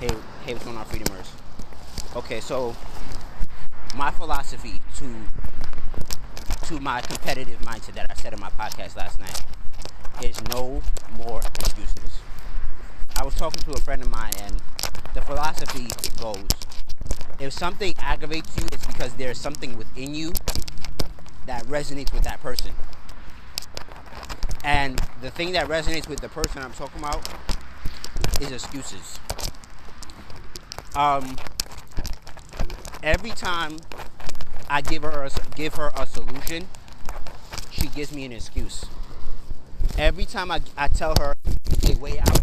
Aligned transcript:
Hey, 0.00 0.08
hey, 0.44 0.54
what's 0.54 0.64
going 0.64 0.76
on, 0.76 0.84
Freedomers? 0.86 1.30
Okay, 2.16 2.40
so 2.40 2.74
my 3.94 4.10
philosophy 4.10 4.80
to 4.96 5.14
to 6.66 6.80
my 6.80 7.00
competitive 7.00 7.60
mindset 7.60 7.94
that 7.94 8.10
I 8.10 8.14
said 8.14 8.32
in 8.32 8.40
my 8.40 8.48
podcast 8.50 8.96
last 8.96 9.20
night 9.20 9.40
is 10.20 10.42
no 10.48 10.82
more 11.16 11.40
excuses. 11.60 12.18
I 13.14 13.24
was 13.24 13.36
talking 13.36 13.62
to 13.62 13.70
a 13.70 13.80
friend 13.80 14.02
of 14.02 14.10
mine, 14.10 14.32
and 14.42 14.60
the 15.14 15.20
philosophy 15.20 15.86
goes: 16.20 16.48
if 17.38 17.52
something 17.52 17.94
aggravates 18.00 18.56
you, 18.56 18.64
it's 18.72 18.86
because 18.88 19.14
there's 19.14 19.38
something 19.38 19.78
within 19.78 20.12
you 20.12 20.32
that 21.46 21.64
resonates 21.66 22.12
with 22.12 22.24
that 22.24 22.42
person. 22.42 22.72
And 24.64 25.00
the 25.22 25.30
thing 25.30 25.52
that 25.52 25.68
resonates 25.68 26.08
with 26.08 26.18
the 26.18 26.28
person 26.28 26.62
I'm 26.62 26.72
talking 26.72 26.98
about 26.98 27.28
is 28.40 28.50
excuses. 28.50 29.20
Um, 30.96 31.36
every 33.02 33.30
time 33.30 33.78
I 34.70 34.80
give 34.80 35.02
her 35.02 35.24
a, 35.24 35.30
give 35.56 35.74
her 35.74 35.90
a 35.96 36.06
solution, 36.06 36.68
she 37.72 37.88
gives 37.88 38.12
me 38.14 38.24
an 38.24 38.30
excuse. 38.30 38.84
Every 39.98 40.24
time 40.24 40.52
I, 40.52 40.60
I 40.76 40.86
tell 40.86 41.14
her 41.18 41.34
a 41.88 41.98
way 41.98 42.20
out, 42.20 42.40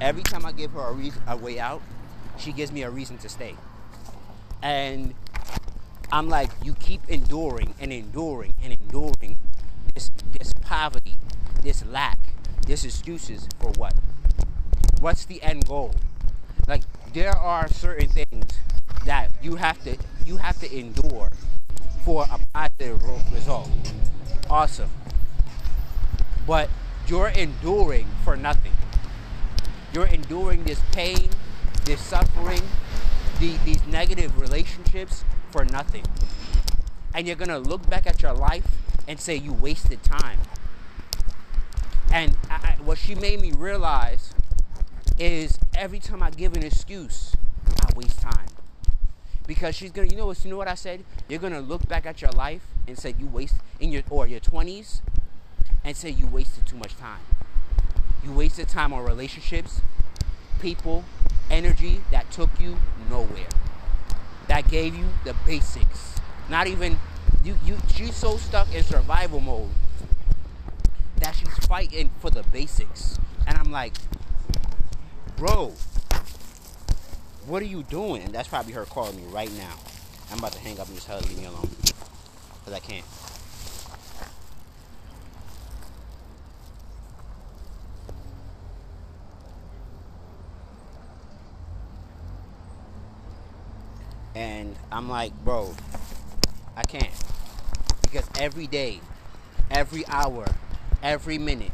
every 0.00 0.22
time 0.22 0.44
I 0.44 0.52
give 0.52 0.72
her 0.72 0.80
a, 0.80 0.92
reason, 0.92 1.22
a 1.26 1.36
way 1.36 1.58
out, 1.58 1.80
she 2.38 2.52
gives 2.52 2.72
me 2.72 2.82
a 2.82 2.90
reason 2.90 3.16
to 3.18 3.28
stay. 3.30 3.54
And 4.62 5.14
I'm 6.12 6.28
like, 6.28 6.50
you 6.62 6.74
keep 6.74 7.08
enduring 7.08 7.74
and 7.80 7.92
enduring 7.92 8.54
and 8.62 8.76
enduring 8.78 9.14
poverty, 10.80 11.16
this 11.62 11.84
lack, 11.84 12.18
this 12.66 12.86
excuses 12.86 13.46
for 13.58 13.70
what? 13.76 13.92
What's 14.98 15.26
the 15.26 15.42
end 15.42 15.66
goal? 15.66 15.94
Like 16.66 16.84
there 17.12 17.36
are 17.36 17.68
certain 17.68 18.08
things 18.08 18.46
that 19.04 19.30
you 19.42 19.56
have 19.56 19.84
to 19.84 19.98
you 20.24 20.38
have 20.38 20.58
to 20.60 20.74
endure 20.74 21.28
for 22.02 22.24
a 22.32 22.40
positive 22.54 23.02
result. 23.30 23.68
Awesome. 24.48 24.88
But 26.46 26.70
you're 27.06 27.28
enduring 27.28 28.06
for 28.24 28.34
nothing. 28.34 28.72
You're 29.92 30.06
enduring 30.06 30.64
this 30.64 30.80
pain, 30.92 31.28
this 31.84 32.00
suffering, 32.00 32.62
the, 33.38 33.58
these 33.66 33.86
negative 33.86 34.40
relationships 34.40 35.24
for 35.50 35.62
nothing. 35.66 36.06
And 37.14 37.26
you're 37.26 37.36
going 37.36 37.48
to 37.48 37.58
look 37.58 37.86
back 37.90 38.06
at 38.06 38.22
your 38.22 38.32
life 38.32 38.64
and 39.06 39.20
say 39.20 39.36
you 39.36 39.52
wasted 39.52 40.02
time. 40.02 40.38
And 42.12 42.36
I, 42.50 42.76
what 42.82 42.98
she 42.98 43.14
made 43.14 43.40
me 43.40 43.52
realize 43.52 44.34
is 45.18 45.58
every 45.74 46.00
time 46.00 46.22
I 46.22 46.30
give 46.30 46.54
an 46.54 46.64
excuse, 46.64 47.36
I 47.82 47.90
waste 47.94 48.20
time. 48.20 48.46
Because 49.46 49.74
she's 49.76 49.90
gonna, 49.90 50.08
you 50.08 50.16
know 50.16 50.26
what, 50.26 50.44
you 50.44 50.50
know 50.50 50.56
what 50.56 50.68
I 50.68 50.74
said? 50.74 51.04
You're 51.28 51.40
gonna 51.40 51.60
look 51.60 51.88
back 51.88 52.06
at 52.06 52.20
your 52.20 52.30
life 52.32 52.62
and 52.86 52.98
say 52.98 53.14
you 53.18 53.26
waste 53.26 53.56
in 53.78 53.92
your 53.92 54.02
or 54.10 54.26
your 54.26 54.40
20s, 54.40 55.00
and 55.84 55.96
say 55.96 56.10
you 56.10 56.26
wasted 56.26 56.66
too 56.66 56.76
much 56.76 56.96
time. 56.96 57.20
You 58.24 58.32
wasted 58.32 58.68
time 58.68 58.92
on 58.92 59.04
relationships, 59.04 59.80
people, 60.60 61.04
energy 61.50 62.00
that 62.10 62.30
took 62.30 62.50
you 62.60 62.76
nowhere. 63.08 63.48
That 64.48 64.68
gave 64.68 64.94
you 64.94 65.06
the 65.24 65.34
basics. 65.46 66.16
Not 66.48 66.66
even 66.66 66.98
you 67.44 67.56
you 67.64 67.78
she's 67.94 68.16
so 68.16 68.36
stuck 68.36 68.72
in 68.74 68.82
survival 68.84 69.40
mode 69.40 69.70
that 71.30 71.36
she's 71.36 71.66
fighting 71.66 72.10
for 72.18 72.30
the 72.30 72.42
basics. 72.52 73.18
And 73.46 73.56
I'm 73.56 73.70
like, 73.70 73.94
bro, 75.36 75.72
what 77.46 77.62
are 77.62 77.66
you 77.66 77.84
doing? 77.84 78.32
That's 78.32 78.48
probably 78.48 78.72
her 78.72 78.84
calling 78.84 79.16
me 79.16 79.22
right 79.32 79.52
now. 79.56 79.76
I'm 80.32 80.38
about 80.38 80.52
to 80.52 80.58
hang 80.58 80.80
up 80.80 80.86
and 80.86 80.96
just 80.96 81.06
tell 81.06 81.20
her 81.20 81.26
leave 81.28 81.38
me 81.38 81.44
alone. 81.44 81.70
Because 82.64 82.72
I 82.72 82.80
can't. 82.80 83.04
And 94.34 94.76
I'm 94.90 95.08
like, 95.08 95.32
bro, 95.44 95.74
I 96.76 96.82
can't. 96.82 97.12
Because 98.02 98.28
every 98.38 98.66
day, 98.66 99.00
every 99.70 100.06
hour, 100.06 100.46
every 101.02 101.38
minute, 101.38 101.72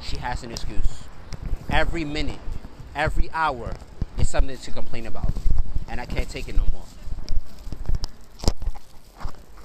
she 0.00 0.16
has 0.16 0.42
an 0.42 0.50
excuse. 0.50 1.04
Every 1.70 2.04
minute, 2.04 2.40
every 2.94 3.30
hour 3.32 3.74
is 4.18 4.28
something 4.28 4.56
to 4.56 4.70
complain 4.70 5.06
about. 5.06 5.32
And 5.88 6.00
I 6.00 6.06
can't 6.06 6.28
take 6.28 6.48
it 6.48 6.56
no 6.56 6.64
more. 6.72 6.84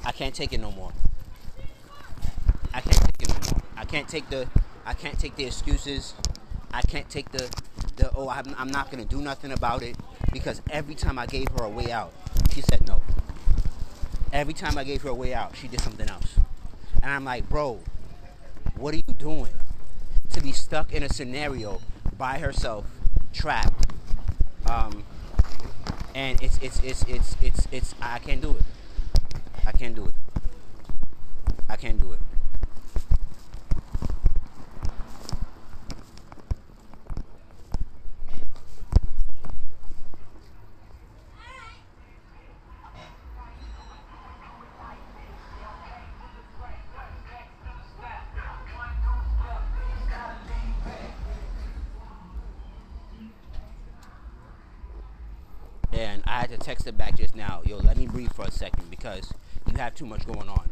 I 0.04 0.12
can't 0.12 0.34
take 0.34 0.54
it 0.54 0.60
no 0.60 0.72
more. 0.72 0.92
I 2.74 2.82
can't 2.82 2.96
take 2.96 3.22
it 3.22 3.30
no 3.30 3.36
more. 3.36 3.64
I 3.76 3.86
can't 3.86 4.08
take 4.08 4.30
the 4.30 4.48
I 4.86 4.94
can't 4.94 5.20
take 5.20 5.36
the 5.36 5.46
excuses. 5.46 6.14
I 6.74 6.82
can't 6.82 7.10
take 7.10 7.32
the 7.32 7.50
the 7.98 8.12
oh 8.16 8.30
I'm, 8.30 8.56
I'm 8.58 8.70
not 8.70 8.92
gonna 8.92 9.06
do 9.06 9.22
nothing 9.22 9.52
about 9.52 9.84
it 9.84 9.96
because 10.32 10.62
every 10.70 10.96
time 10.96 11.18
I 11.20 11.26
gave 11.26 11.50
her 11.58 11.66
a 11.66 11.70
way 11.70 11.92
out, 11.92 12.14
she 12.54 12.62
said 12.62 12.88
no. 12.88 13.02
Every 14.32 14.54
time 14.54 14.78
I 14.78 14.84
gave 14.84 15.02
her 15.04 15.10
a 15.10 15.14
way 15.14 15.34
out, 15.34 15.56
she 15.56 15.68
did 15.68 15.82
something 15.82 16.10
else. 16.10 16.36
And 17.02 17.12
I'm 17.12 17.24
like, 17.24 17.50
bro, 17.50 17.80
what 18.78 18.94
are 18.94 18.98
you 18.98 19.14
doing? 19.18 19.52
To 20.34 20.42
be 20.42 20.52
stuck 20.52 20.94
in 20.94 21.04
a 21.04 21.10
scenario 21.10 21.82
by 22.18 22.38
herself, 22.38 22.86
trapped. 23.34 23.92
Um, 24.70 25.04
and 26.14 26.42
it's 26.42 26.58
it's 26.60 26.80
it's 26.82 27.04
it's 27.04 27.38
it's 27.42 27.68
it's 27.72 27.96
I 28.02 28.20
can't 28.20 28.42
do 28.42 28.52
it. 28.52 28.64
I 29.66 29.72
can't 29.72 29.96
do 29.96 30.06
it. 30.06 30.16
I 31.70 31.76
can't 31.76 32.00
do 32.00 32.12
it. 32.14 32.20
And 56.18 56.24
I 56.26 56.40
had 56.40 56.50
to 56.50 56.58
text 56.58 56.86
her 56.86 56.92
back 56.92 57.16
just 57.16 57.36
now, 57.36 57.62
yo, 57.64 57.78
let 57.78 57.96
me 57.96 58.08
breathe 58.08 58.32
for 58.32 58.46
a 58.46 58.50
second 58.50 58.90
because 58.90 59.32
you 59.72 59.78
have 59.78 59.94
too 59.94 60.08
much 60.08 60.26
going 60.26 60.50
on. 60.50 60.68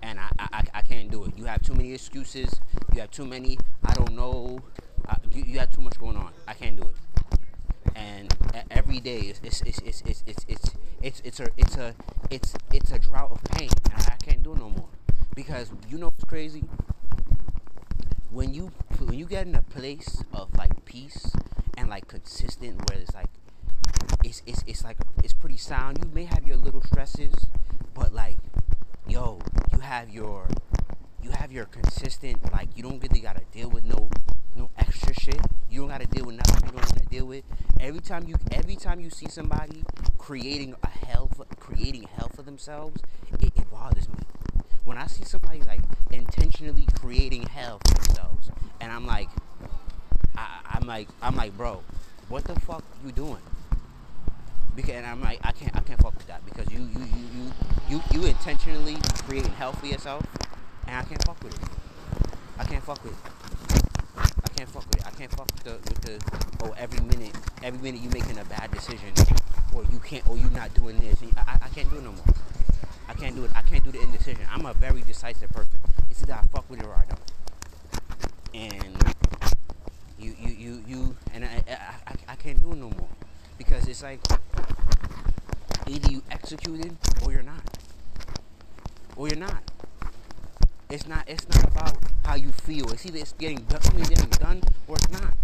And 0.00 0.20
I, 0.20 0.28
I, 0.38 0.62
I 0.74 0.82
can't 0.82 1.10
do 1.10 1.24
it. 1.24 1.36
You 1.36 1.46
have 1.46 1.60
too 1.60 1.74
many 1.74 1.92
excuses. 1.92 2.60
You 2.94 3.00
have 3.00 3.10
too 3.10 3.24
many, 3.24 3.58
I 3.84 3.94
don't 3.94 4.14
know. 4.14 4.60
I, 5.08 5.16
you, 5.32 5.42
you 5.44 5.58
have 5.58 5.72
too 5.72 5.80
much 5.80 5.98
going 5.98 6.16
on. 6.16 6.30
I 6.46 6.54
can't 6.54 6.80
do 6.80 6.86
it. 6.86 6.94
And 7.96 8.32
every 8.70 9.00
day 9.00 9.18
it's 9.18 9.40
it's 9.42 9.60
it's 9.62 9.80
it's 9.80 10.02
it's 10.06 10.22
it's 10.28 10.44
it's 10.46 10.70
it's, 11.02 11.20
it's 11.24 11.40
a 11.40 11.48
it's 11.56 11.76
a 11.76 11.94
it's 12.30 12.54
it's 12.72 12.92
a 12.92 12.98
drought 13.00 13.32
of 13.32 13.42
pain. 13.42 13.70
I 13.92 14.14
can't 14.22 14.44
do 14.44 14.54
no 14.54 14.70
more. 14.70 14.88
Because 15.34 15.72
you 15.88 15.98
know 15.98 16.06
what's 16.06 16.22
crazy? 16.22 16.62
When 18.30 18.54
you 18.54 18.70
when 19.00 19.18
you 19.18 19.26
get 19.26 19.48
in 19.48 19.56
a 19.56 19.62
place 19.62 20.22
of 20.32 20.56
like 20.56 20.84
peace 20.84 21.32
and 21.76 21.90
like 21.90 22.06
consistent 22.06 22.88
where 22.88 23.00
it's 23.00 23.12
like 23.14 23.26
it's 24.36 24.62
it's 24.64 24.64
it's 24.66 24.84
like 24.84 24.96
it's 25.22 25.32
pretty 25.32 25.56
sound. 25.56 25.98
You 26.02 26.10
may 26.12 26.24
have 26.24 26.46
your 26.46 26.56
little 26.56 26.82
stresses, 26.82 27.34
but 27.94 28.12
like, 28.12 28.36
yo, 29.08 29.40
you 29.72 29.80
have 29.80 30.10
your 30.10 30.48
you 31.22 31.30
have 31.30 31.52
your 31.52 31.66
consistent 31.66 32.52
like 32.52 32.68
you 32.76 32.82
don't 32.82 33.02
really 33.02 33.20
gotta 33.20 33.42
deal 33.52 33.70
with 33.70 33.84
no 33.84 34.08
no 34.56 34.70
extra 34.76 35.14
shit. 35.14 35.40
You 35.70 35.80
don't 35.80 35.88
gotta 35.88 36.06
deal 36.06 36.26
with 36.26 36.36
nothing 36.36 36.66
you 36.66 36.72
don't 36.72 36.74
want 36.76 36.98
to 36.98 37.06
deal 37.06 37.26
with. 37.26 37.44
Every 37.80 38.00
time 38.00 38.26
you 38.26 38.36
every 38.50 38.76
time 38.76 39.00
you 39.00 39.10
see 39.10 39.28
somebody 39.28 39.84
creating 40.18 40.74
a 40.82 40.88
hell 40.88 41.28
for, 41.34 41.46
creating 41.58 42.04
hell 42.14 42.30
for 42.34 42.42
themselves, 42.42 43.02
it, 43.40 43.52
it 43.56 43.70
bothers 43.70 44.08
me. 44.08 44.16
When 44.84 44.98
I 44.98 45.06
see 45.06 45.24
somebody 45.24 45.62
like 45.62 45.80
intentionally 46.10 46.86
creating 47.00 47.42
hell 47.42 47.80
for 47.86 47.94
themselves, 47.94 48.50
and 48.80 48.92
I'm 48.92 49.06
like, 49.06 49.28
I, 50.36 50.60
I'm 50.74 50.86
like, 50.86 51.08
I'm 51.22 51.36
like, 51.36 51.56
bro, 51.56 51.82
what 52.28 52.44
the 52.44 52.58
fuck 52.60 52.84
you 53.04 53.12
doing? 53.12 53.42
Because 54.76 54.94
and 54.94 55.06
I'm 55.06 55.22
like 55.22 55.40
I 55.42 55.52
can't 55.52 55.74
I 55.74 55.80
can't 55.80 56.00
fuck 56.00 56.14
with 56.14 56.26
that 56.26 56.44
because 56.44 56.70
you 56.70 56.80
you 56.80 57.00
you 57.00 57.24
you 57.34 57.52
you, 57.88 58.02
you 58.12 58.26
intentionally 58.26 58.96
creating 59.26 59.52
hell 59.52 59.72
for 59.72 59.86
yourself 59.86 60.24
and 60.86 60.96
I 60.96 61.02
can't 61.02 61.24
fuck 61.24 61.42
with 61.42 61.54
it. 61.54 61.68
I 62.58 62.64
can't 62.64 62.84
fuck 62.84 63.02
with 63.02 63.14
it. 63.14 63.82
I 64.18 64.48
can't 64.56 64.68
fuck 64.68 64.86
with 64.86 64.96
it. 64.98 65.06
I 65.06 65.10
can't 65.10 65.30
fuck 65.32 65.46
with 65.46 65.64
the 65.64 65.72
with 65.72 66.00
the 66.02 66.64
oh 66.64 66.74
every 66.78 67.00
minute 67.00 67.34
every 67.62 67.80
minute 67.80 68.02
you 68.02 68.10
making 68.10 68.38
a 68.38 68.44
bad 68.44 68.70
decision 68.70 69.12
or 69.74 69.84
you 69.90 69.98
can't 69.98 70.28
or 70.28 70.36
you 70.36 70.50
not 70.50 70.74
doing 70.74 70.98
this. 70.98 71.22
I, 71.36 71.58
I 71.62 71.68
can't 71.68 71.90
do 71.90 71.96
it 71.96 72.04
no 72.04 72.12
more. 72.12 72.34
I 73.08 73.14
can't 73.14 73.34
do 73.34 73.44
it. 73.44 73.50
I 73.54 73.62
can't 73.62 73.82
do 73.82 73.90
the 73.90 74.02
indecision. 74.02 74.42
I'm 74.52 74.66
a 74.66 74.74
very 74.74 75.00
decisive 75.00 75.50
person. 75.50 75.80
It's 76.10 76.22
either 76.22 76.34
I 76.34 76.42
fuck 76.48 76.68
with 76.68 76.80
it 76.80 76.86
or 76.86 76.94
I 76.94 77.04
don't. 77.08 77.20
And 78.54 79.14
you, 80.18 80.34
you, 80.40 80.54
you, 80.54 80.84
you, 80.86 81.16
and 81.32 81.44
I, 81.44 81.62
I, 81.68 81.72
I, 82.06 82.14
I 82.28 82.36
can't 82.36 82.60
do 82.60 82.72
it 82.72 82.76
no 82.76 82.90
more 82.90 83.08
because 83.58 83.86
it's 83.86 84.02
like 84.02 84.20
either 85.88 86.10
you 86.10 86.22
executing 86.30 86.98
or 87.24 87.32
you're 87.32 87.42
not, 87.42 87.78
or 89.16 89.28
you're 89.28 89.38
not. 89.38 89.62
It's 90.88 91.06
not. 91.06 91.28
It's 91.28 91.48
not 91.48 91.64
about 91.64 91.96
how 92.24 92.36
you 92.36 92.50
feel. 92.50 92.90
It's 92.92 93.04
either 93.06 93.18
it's 93.18 93.32
getting 93.32 93.58
done, 93.64 93.82
getting 93.96 94.30
done 94.30 94.62
or 94.86 94.96
it's 94.96 95.10
not. 95.10 95.34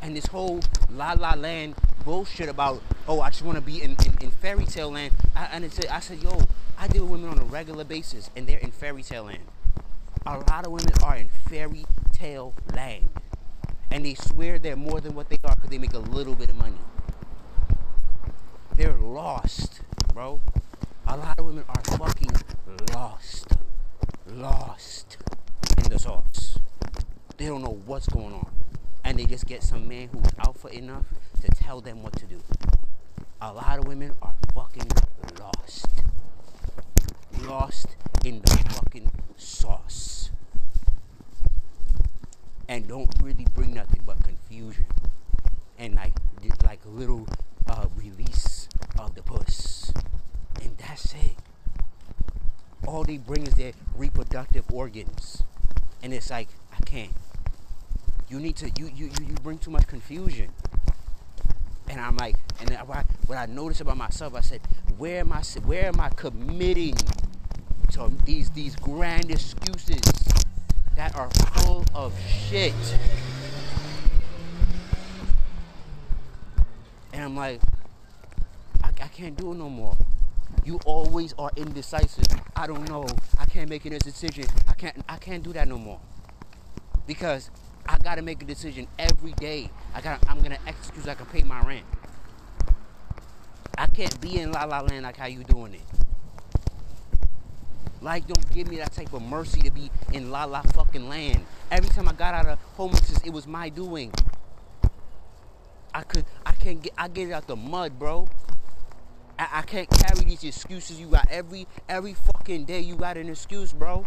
And 0.00 0.16
this 0.16 0.26
whole 0.26 0.60
la 0.90 1.12
la 1.12 1.34
land 1.34 1.74
bullshit 2.04 2.48
about 2.48 2.82
oh 3.06 3.20
I 3.20 3.30
just 3.30 3.42
want 3.42 3.56
to 3.56 3.62
be 3.62 3.80
in, 3.82 3.92
in, 4.04 4.14
in, 4.20 4.30
fairy 4.30 4.64
tale 4.64 4.90
land. 4.90 5.14
I, 5.34 5.46
and 5.52 5.64
it's, 5.64 5.78
I 5.86 6.00
said 6.00 6.22
yo 6.22 6.40
I 6.78 6.88
deal 6.88 7.02
with 7.02 7.20
women 7.20 7.30
on 7.30 7.38
a 7.38 7.44
regular 7.44 7.84
basis 7.84 8.30
and 8.36 8.46
they're 8.46 8.58
in 8.58 8.70
fairy 8.70 9.02
tale 9.02 9.24
land. 9.24 9.42
A 10.26 10.38
lot 10.38 10.66
of 10.66 10.72
women 10.72 10.92
are 11.02 11.16
in 11.16 11.28
fairy 11.48 11.84
tale 12.12 12.54
land, 12.74 13.08
and 13.90 14.04
they 14.04 14.14
swear 14.14 14.58
they're 14.60 14.76
more 14.76 15.00
than 15.00 15.14
what 15.16 15.28
they 15.28 15.38
are 15.42 15.54
because 15.56 15.70
they 15.70 15.78
make 15.78 15.94
a 15.94 15.98
little 15.98 16.36
bit 16.36 16.48
of 16.48 16.56
money. 16.56 16.78
They're 18.76 18.98
lost, 18.98 19.80
bro. 20.12 20.40
A 21.06 21.16
lot 21.16 21.38
of 21.38 21.46
women 21.46 21.64
are 21.68 21.96
fucking 21.98 22.30
lost 22.94 23.52
lost 24.34 25.18
in 25.78 25.84
the 25.90 25.98
sauce. 25.98 26.58
They 27.36 27.46
don't 27.46 27.62
know 27.62 27.80
what's 27.86 28.08
going 28.08 28.34
on. 28.34 28.50
And 29.04 29.18
they 29.18 29.26
just 29.26 29.46
get 29.46 29.62
some 29.62 29.88
man 29.88 30.08
who's 30.12 30.30
alpha 30.38 30.68
enough 30.68 31.06
to 31.42 31.48
tell 31.48 31.80
them 31.80 32.02
what 32.02 32.14
to 32.16 32.26
do. 32.26 32.40
A 33.40 33.52
lot 33.52 33.78
of 33.78 33.86
women 33.86 34.12
are 34.22 34.34
fucking 34.54 34.88
lost. 35.38 35.88
Lost 37.42 37.88
in 38.24 38.40
the 38.40 38.56
fucking 38.74 39.10
sauce. 39.36 40.30
And 42.68 42.86
don't 42.88 43.12
really 43.20 43.46
bring 43.54 43.74
nothing 43.74 44.02
but 44.06 44.22
confusion. 44.22 44.86
And 45.78 45.94
like 45.96 46.12
like 46.64 46.80
little 46.86 47.26
uh, 47.68 47.86
release 47.96 48.61
of 48.98 49.14
the 49.14 49.22
puss. 49.22 49.92
And 50.62 50.76
that's 50.78 51.14
it 51.14 51.36
all 52.86 53.04
they 53.04 53.16
bring 53.16 53.46
is 53.46 53.54
their 53.54 53.72
reproductive 53.96 54.64
organs. 54.72 55.42
And 56.02 56.12
it's 56.12 56.30
like, 56.30 56.48
I 56.72 56.82
can't. 56.84 57.12
You 58.28 58.40
need 58.40 58.56
to, 58.56 58.70
you, 58.76 58.90
you, 58.94 59.10
you 59.20 59.34
bring 59.42 59.58
too 59.58 59.70
much 59.70 59.86
confusion. 59.86 60.50
And 61.88 62.00
I'm 62.00 62.16
like, 62.16 62.36
and 62.60 62.70
what 63.26 63.38
I 63.38 63.46
noticed 63.46 63.80
about 63.80 63.96
myself, 63.96 64.34
I 64.34 64.40
said, 64.40 64.60
where 64.96 65.20
am 65.20 65.32
I, 65.32 65.42
where 65.64 65.86
am 65.86 66.00
I 66.00 66.08
committing 66.10 66.94
to 67.92 68.10
these, 68.24 68.50
these 68.50 68.74
grand 68.76 69.30
excuses 69.30 70.00
that 70.96 71.14
are 71.14 71.30
full 71.30 71.84
of 71.94 72.18
shit? 72.20 72.74
And 77.12 77.24
I'm 77.24 77.36
like, 77.36 77.60
I, 77.62 77.62
I 77.62 77.71
can't 79.12 79.36
do 79.36 79.52
it 79.52 79.56
no 79.56 79.68
more. 79.68 79.96
You 80.64 80.80
always 80.84 81.34
are 81.38 81.50
indecisive. 81.56 82.26
I 82.56 82.66
don't 82.66 82.88
know. 82.88 83.06
I 83.38 83.44
can't 83.44 83.68
make 83.68 83.84
a 83.84 83.90
decision. 83.90 84.46
I 84.68 84.72
can't 84.72 84.96
I 85.08 85.16
can't 85.16 85.42
do 85.42 85.52
that 85.52 85.68
no 85.68 85.78
more. 85.78 86.00
Because 87.06 87.50
I 87.86 87.98
gotta 87.98 88.22
make 88.22 88.42
a 88.42 88.46
decision 88.46 88.86
every 88.98 89.32
day. 89.32 89.70
I 89.94 90.00
got 90.00 90.18
I'm 90.28 90.40
gonna 90.40 90.58
excuse 90.66 91.06
I 91.06 91.14
can 91.14 91.26
pay 91.26 91.42
my 91.42 91.60
rent. 91.62 91.84
I 93.76 93.86
can't 93.86 94.18
be 94.20 94.38
in 94.38 94.52
La 94.52 94.64
La 94.64 94.80
Land 94.80 95.04
like 95.04 95.16
how 95.16 95.26
you 95.26 95.44
doing 95.44 95.74
it. 95.74 95.80
Like, 98.00 98.26
don't 98.26 98.52
give 98.52 98.68
me 98.68 98.78
that 98.78 98.92
type 98.92 99.12
of 99.12 99.22
mercy 99.22 99.60
to 99.62 99.70
be 99.70 99.88
in 100.12 100.32
La 100.32 100.44
La 100.44 100.62
fucking 100.62 101.08
land. 101.08 101.44
Every 101.70 101.88
time 101.88 102.08
I 102.08 102.12
got 102.12 102.34
out 102.34 102.46
of 102.46 102.58
homelessness, 102.76 103.20
it 103.24 103.32
was 103.32 103.46
my 103.46 103.68
doing. 103.68 104.12
I 105.94 106.02
could, 106.02 106.24
I 106.44 106.52
can't 106.52 106.82
get, 106.82 106.92
I 106.98 107.06
get 107.06 107.28
it 107.28 107.32
out 107.32 107.46
the 107.46 107.54
mud, 107.54 107.98
bro. 108.00 108.28
I, 109.42 109.58
I 109.58 109.62
can't 109.62 109.90
carry 109.90 110.24
these 110.24 110.44
excuses 110.44 111.00
you 111.00 111.08
got 111.08 111.26
every 111.28 111.66
every 111.88 112.14
fucking 112.14 112.64
day. 112.64 112.80
You 112.80 112.94
got 112.94 113.16
an 113.16 113.28
excuse, 113.28 113.72
bro. 113.72 114.06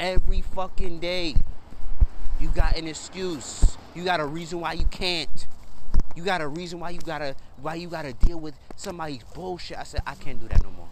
Every 0.00 0.40
fucking 0.40 1.00
day, 1.00 1.36
you 2.40 2.48
got 2.48 2.76
an 2.78 2.88
excuse. 2.88 3.76
You 3.94 4.04
got 4.04 4.20
a 4.20 4.26
reason 4.26 4.60
why 4.60 4.72
you 4.72 4.86
can't. 4.86 5.46
You 6.16 6.24
got 6.24 6.40
a 6.40 6.48
reason 6.48 6.80
why 6.80 6.90
you 6.90 7.00
gotta 7.00 7.36
why 7.60 7.74
you 7.74 7.88
gotta 7.88 8.14
deal 8.14 8.40
with 8.40 8.54
somebody's 8.76 9.22
bullshit. 9.34 9.76
I 9.76 9.82
said 9.82 10.00
I 10.06 10.14
can't 10.14 10.40
do 10.40 10.48
that 10.48 10.62
no 10.62 10.70
more. 10.70 10.88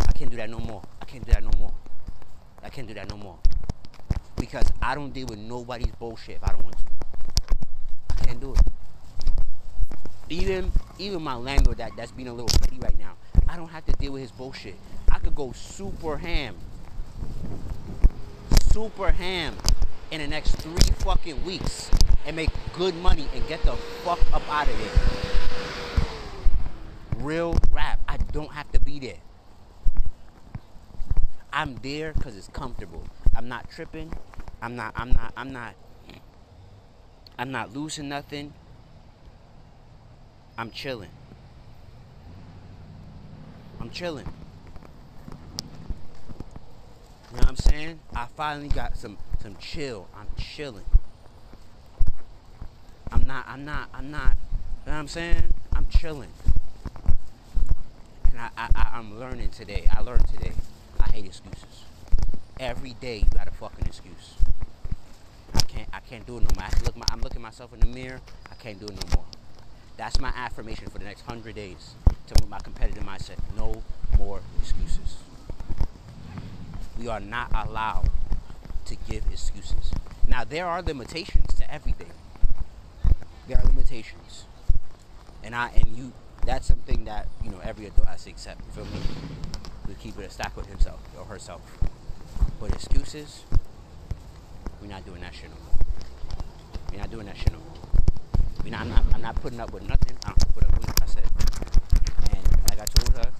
I 0.00 0.12
can't 0.12 0.30
do 0.30 0.36
that 0.36 0.50
no 0.50 0.58
more. 0.58 0.82
I 1.00 1.06
can't 1.06 1.24
do 1.24 1.32
that 1.32 1.42
no 1.42 1.50
more. 1.58 1.72
I 2.62 2.68
can't 2.68 2.86
do 2.86 2.94
that 2.94 3.08
no 3.08 3.16
more. 3.16 3.38
Because 4.36 4.70
I 4.82 4.94
don't 4.94 5.14
deal 5.14 5.28
with 5.28 5.38
nobody's 5.38 5.92
bullshit 5.98 6.36
if 6.36 6.44
I 6.44 6.52
don't 6.52 6.62
want 6.62 6.76
to. 6.76 6.84
I 8.10 8.24
can't 8.26 8.40
do 8.40 8.52
it. 8.52 8.60
Even 10.28 10.72
even 11.02 11.22
my 11.22 11.34
landlord 11.34 11.78
that, 11.78 11.92
that's 11.96 12.12
being 12.12 12.28
a 12.28 12.32
little 12.32 12.58
petty 12.60 12.78
right 12.78 12.98
now, 12.98 13.14
I 13.48 13.56
don't 13.56 13.68
have 13.68 13.84
to 13.86 13.92
deal 13.92 14.12
with 14.12 14.22
his 14.22 14.30
bullshit. 14.30 14.76
I 15.10 15.18
could 15.18 15.34
go 15.34 15.52
super 15.52 16.16
ham. 16.16 16.56
Super 18.70 19.10
ham 19.10 19.56
in 20.10 20.20
the 20.20 20.26
next 20.26 20.56
three 20.56 20.76
fucking 20.98 21.44
weeks 21.44 21.90
and 22.24 22.36
make 22.36 22.50
good 22.72 22.94
money 22.96 23.26
and 23.34 23.46
get 23.48 23.62
the 23.62 23.72
fuck 24.04 24.20
up 24.32 24.42
out 24.48 24.68
of 24.68 24.78
there. 24.78 24.92
Real 27.16 27.56
rap. 27.72 28.00
I 28.08 28.16
don't 28.16 28.52
have 28.52 28.70
to 28.72 28.80
be 28.80 28.98
there. 28.98 29.18
I'm 31.52 31.76
there 31.82 32.14
because 32.14 32.36
it's 32.36 32.48
comfortable. 32.48 33.06
I'm 33.36 33.48
not 33.48 33.70
tripping. 33.70 34.12
I'm 34.62 34.76
not, 34.76 34.94
I'm 34.96 35.12
not, 35.12 35.32
I'm 35.36 35.52
not, 35.52 35.74
I'm 37.38 37.50
not 37.50 37.74
losing 37.74 38.08
nothing. 38.08 38.54
I'm 40.62 40.70
chilling. 40.70 41.10
I'm 43.80 43.90
chilling. 43.90 44.26
You 47.30 47.32
know 47.32 47.38
what 47.38 47.48
I'm 47.48 47.56
saying? 47.56 47.98
I 48.14 48.26
finally 48.36 48.68
got 48.68 48.96
some 48.96 49.18
some 49.40 49.56
chill. 49.56 50.06
I'm 50.16 50.28
chilling. 50.38 50.84
I'm 53.10 53.24
not 53.24 53.44
I'm 53.48 53.64
not 53.64 53.88
I'm 53.92 54.12
not 54.12 54.36
you 54.86 54.86
know 54.86 54.92
what 54.92 54.98
I'm 54.98 55.08
saying? 55.08 55.42
I'm 55.74 55.88
chilling. 55.88 56.30
And 58.30 58.38
I, 58.38 58.50
I 58.56 58.90
I'm 58.94 59.18
learning 59.18 59.50
today. 59.50 59.88
I 59.90 60.00
learned 60.00 60.28
today. 60.28 60.52
I 61.00 61.10
hate 61.10 61.26
excuses. 61.26 61.86
Every 62.60 62.92
day 63.00 63.16
you 63.16 63.26
got 63.34 63.48
a 63.48 63.50
fucking 63.50 63.84
excuse. 63.84 64.34
I 65.54 65.60
can't 65.62 65.88
I 65.92 65.98
can't 65.98 66.24
do 66.24 66.36
it 66.36 66.42
no 66.42 66.50
more. 66.54 66.66
I 66.66 66.70
look 66.84 66.96
my, 66.96 67.06
I'm 67.10 67.20
looking 67.20 67.42
myself 67.42 67.72
in 67.72 67.80
the 67.80 67.86
mirror. 67.86 68.20
I 68.48 68.54
can't 68.54 68.78
do 68.78 68.86
it 68.86 68.94
no 68.94 69.16
more. 69.16 69.31
That's 69.96 70.20
my 70.20 70.32
affirmation 70.34 70.88
for 70.88 70.98
the 70.98 71.04
next 71.04 71.22
hundred 71.22 71.54
days 71.54 71.94
to 72.26 72.34
move 72.40 72.50
my 72.50 72.58
competitive 72.58 73.04
mindset. 73.04 73.38
No 73.56 73.82
more 74.18 74.40
excuses. 74.60 75.16
We 76.98 77.08
are 77.08 77.20
not 77.20 77.50
allowed 77.54 78.08
to 78.86 78.96
give 78.96 79.24
excuses. 79.30 79.92
Now 80.26 80.44
there 80.44 80.66
are 80.66 80.82
limitations 80.82 81.54
to 81.54 81.72
everything. 81.72 82.12
There 83.48 83.58
are 83.58 83.64
limitations. 83.64 84.44
And 85.42 85.54
I 85.54 85.70
and 85.70 85.96
you 85.96 86.12
that's 86.44 86.66
something 86.66 87.04
that, 87.04 87.28
you 87.42 87.50
know, 87.50 87.60
every 87.62 87.86
adult 87.86 88.08
has 88.08 88.24
to 88.24 88.30
accept. 88.30 88.60
Feel 88.72 88.84
me? 88.86 89.00
To 89.88 89.94
keep 89.94 90.18
it 90.18 90.24
a 90.24 90.30
stack 90.30 90.56
with 90.56 90.66
himself 90.66 91.00
or 91.16 91.24
herself. 91.24 91.60
But 92.58 92.72
excuses, 92.72 93.44
we're 94.80 94.88
not 94.88 95.04
doing 95.04 95.20
that 95.20 95.34
shit 95.34 95.50
no 95.50 95.56
more. 95.56 95.86
We're 96.90 96.98
not 96.98 97.10
doing 97.10 97.26
that 97.26 97.36
shit 97.36 97.52
no 97.52 97.58
more. 97.58 97.71
I'm 98.64 98.88
not, 98.88 99.02
I'm 99.12 99.20
not 99.20 99.34
putting 99.36 99.60
up 99.60 99.72
with 99.72 99.86
nothing. 99.88 100.16
I 100.24 100.28
don't 100.28 100.54
put 100.54 100.64
up 100.64 100.78
with 100.78 100.88
it. 100.88 101.02
I 101.02 101.06
said, 101.06 101.24
and 102.32 102.68
like 102.70 102.80
I 102.80 102.84
told 102.86 103.16
her, 103.18 103.30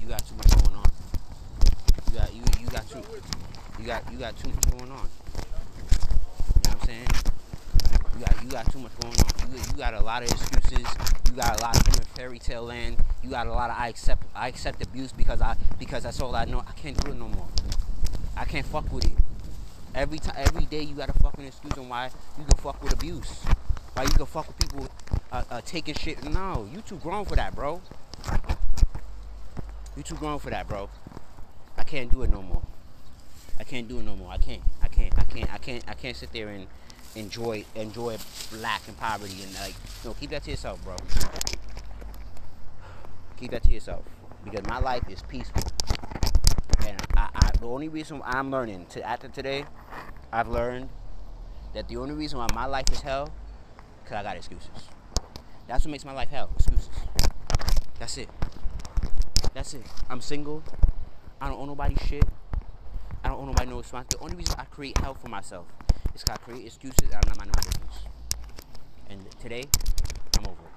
you 0.00 0.08
got 0.08 0.26
too 0.26 0.34
much 0.34 0.50
going 0.62 0.76
on. 0.76 0.90
You 2.10 2.18
got, 2.18 2.34
you, 2.34 2.42
you 2.60 2.66
got 2.68 2.88
too, 2.88 3.02
you 3.78 3.86
got, 3.86 4.12
you 4.12 4.18
got 4.18 4.36
too 4.36 4.48
much 4.48 4.70
going 4.70 4.90
on. 4.90 5.08
You 5.08 6.62
know 6.64 6.70
what 6.70 6.80
I'm 6.80 6.86
saying? 6.86 7.06
You 8.18 8.24
got, 8.24 8.42
you 8.42 8.50
got 8.50 8.72
too 8.72 8.78
much 8.78 8.92
going 9.00 9.14
on. 9.14 9.52
You, 9.52 9.58
you 9.58 9.76
got 9.76 9.94
a 9.94 10.00
lot 10.00 10.22
of 10.22 10.30
excuses. 10.30 10.86
You 11.28 11.36
got 11.36 11.60
a 11.60 11.62
lot 11.62 11.76
of 11.76 11.86
in 11.94 12.04
fairy 12.16 12.38
tale 12.38 12.64
land. 12.64 12.96
You 13.22 13.30
got 13.30 13.46
a 13.46 13.52
lot 13.52 13.70
of 13.70 13.76
I 13.78 13.88
accept, 13.88 14.24
I 14.34 14.48
accept 14.48 14.82
abuse 14.82 15.12
because 15.12 15.40
I, 15.40 15.56
because 15.78 16.02
that's 16.02 16.20
all 16.20 16.34
I 16.34 16.46
know. 16.46 16.64
I 16.66 16.72
can't 16.72 16.96
do 17.04 17.12
it 17.12 17.16
no 17.16 17.28
more. 17.28 17.48
I 18.36 18.44
can't 18.44 18.66
fuck 18.66 18.90
with 18.92 19.04
it. 19.04 19.25
Every 19.96 20.18
time, 20.18 20.34
every 20.36 20.66
day, 20.66 20.82
you 20.82 20.94
got 20.94 21.08
a 21.08 21.14
fucking 21.14 21.46
excuse 21.46 21.72
on 21.78 21.88
why 21.88 22.10
you 22.38 22.44
can 22.44 22.56
fuck 22.58 22.82
with 22.82 22.92
abuse. 22.92 23.42
Why 23.94 24.02
you 24.02 24.10
can 24.10 24.26
fuck 24.26 24.46
with 24.46 24.58
people 24.58 24.86
uh, 25.32 25.42
uh, 25.50 25.60
taking 25.64 25.94
shit. 25.94 26.22
No, 26.22 26.68
you 26.70 26.82
too 26.82 26.96
grown 26.96 27.24
for 27.24 27.34
that, 27.34 27.54
bro. 27.56 27.80
You 29.96 30.02
too 30.02 30.16
grown 30.16 30.38
for 30.38 30.50
that, 30.50 30.68
bro. 30.68 30.90
I 31.78 31.82
can't 31.82 32.10
do 32.10 32.22
it 32.24 32.30
no 32.30 32.42
more. 32.42 32.60
I 33.58 33.64
can't 33.64 33.88
do 33.88 33.98
it 33.98 34.02
no 34.02 34.14
more. 34.16 34.30
I 34.30 34.36
can't. 34.36 34.60
I 34.82 34.88
can't. 34.88 35.18
I 35.18 35.22
can't. 35.22 35.54
I 35.54 35.56
can't. 35.56 35.84
I 35.88 35.94
can't 35.94 36.14
sit 36.14 36.30
there 36.30 36.48
and 36.48 36.66
enjoy 37.14 37.64
enjoy 37.74 38.18
lack 38.60 38.86
and 38.88 38.98
poverty 38.98 39.42
and 39.42 39.54
like 39.54 39.74
no. 40.04 40.12
Keep 40.12 40.28
that 40.30 40.44
to 40.44 40.50
yourself, 40.50 40.84
bro. 40.84 40.96
Keep 43.38 43.52
that 43.52 43.62
to 43.62 43.70
yourself 43.70 44.04
because 44.44 44.66
my 44.66 44.78
life 44.78 45.08
is 45.08 45.22
peaceful 45.22 45.62
the 47.60 47.66
only 47.66 47.88
reason 47.88 48.20
I'm 48.24 48.50
learning 48.50 48.86
to 48.90 49.02
after 49.02 49.28
today, 49.28 49.64
I've 50.32 50.48
learned 50.48 50.88
that 51.74 51.88
the 51.88 51.96
only 51.96 52.14
reason 52.14 52.38
why 52.38 52.46
my 52.54 52.66
life 52.66 52.90
is 52.92 53.00
hell, 53.00 53.30
cause 54.04 54.14
I 54.14 54.22
got 54.22 54.36
excuses. 54.36 54.70
That's 55.66 55.84
what 55.84 55.90
makes 55.90 56.04
my 56.04 56.12
life 56.12 56.28
hell. 56.28 56.50
Excuses. 56.56 56.88
That's 57.98 58.18
it. 58.18 58.28
That's 59.54 59.74
it. 59.74 59.82
I'm 60.08 60.20
single. 60.20 60.62
I 61.40 61.48
don't 61.48 61.58
owe 61.58 61.66
nobody 61.66 61.96
shit. 62.06 62.24
I 63.24 63.28
don't 63.28 63.40
owe 63.40 63.46
nobody 63.46 63.70
no 63.70 63.78
responsibility. 63.78 64.16
The 64.16 64.24
only 64.24 64.36
reason 64.36 64.54
I 64.58 64.64
create 64.64 64.98
hell 64.98 65.14
for 65.14 65.28
myself 65.28 65.66
is 66.14 66.22
because 66.22 66.34
I 66.34 66.36
create 66.36 66.66
excuses 66.66 67.02
and 67.02 67.14
I'm 67.14 67.28
not 67.28 67.38
minding 67.38 67.54
my 67.56 67.62
business. 67.62 68.04
And 69.08 69.40
today, 69.40 69.64
I'm 70.38 70.46
over 70.46 70.62
it. 70.62 70.75